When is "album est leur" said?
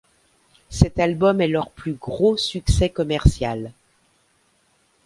0.97-1.69